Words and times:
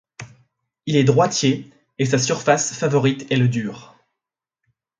Il 0.87 0.95
est 0.95 1.03
droitier 1.03 1.69
et 1.99 2.05
sa 2.07 2.17
surface 2.17 2.73
favorite 2.73 3.31
est 3.31 3.35
le 3.35 3.47
dur. 3.47 3.95